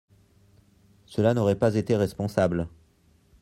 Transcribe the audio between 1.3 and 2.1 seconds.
n’aurait pas été